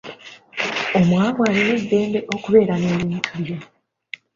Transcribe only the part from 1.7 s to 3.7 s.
eddembe okubeera n’ebintu bye.